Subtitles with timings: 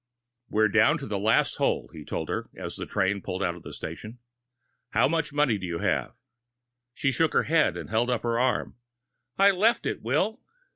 [0.49, 3.61] "We're down to the last hole," he told her as the train pulled out of
[3.61, 4.17] the station.
[4.93, 6.15] "How much money do you have?"
[6.91, 8.77] She shook her head, and held up her arm.
[9.37, 10.41] "I left it, Will."